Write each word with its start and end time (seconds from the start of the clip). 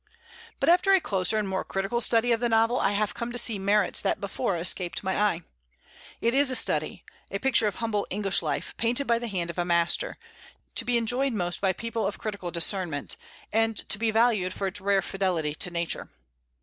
But 0.59 0.67
after 0.67 0.93
a 0.93 0.99
closer 0.99 1.37
and 1.37 1.47
more 1.47 1.63
critical 1.63 2.01
study 2.01 2.31
of 2.31 2.39
the 2.39 2.49
novel 2.49 2.79
I 2.79 2.93
have 2.93 3.13
come 3.13 3.31
to 3.31 3.37
see 3.37 3.59
merits 3.59 4.01
that 4.01 4.19
before 4.19 4.57
escaped 4.57 5.03
my 5.03 5.15
eye. 5.21 5.43
It 6.21 6.33
is 6.33 6.49
a 6.49 6.55
study, 6.55 7.05
a 7.29 7.37
picture 7.37 7.67
of 7.67 7.75
humble 7.75 8.07
English 8.09 8.41
life, 8.41 8.73
painted 8.77 9.05
by 9.05 9.19
the 9.19 9.27
hand 9.27 9.51
of 9.51 9.59
a 9.59 9.63
master, 9.63 10.17
to 10.73 10.85
be 10.85 10.97
enjoyed 10.97 11.33
most 11.33 11.61
by 11.61 11.71
people 11.73 12.07
of 12.07 12.17
critical 12.17 12.49
discernment, 12.49 13.15
and 13.53 13.87
to 13.89 13.99
be 13.99 14.09
valued 14.09 14.53
for 14.55 14.65
its 14.65 14.81
rare 14.81 15.03
fidelity 15.03 15.53
to 15.53 15.69
Nature. 15.69 16.09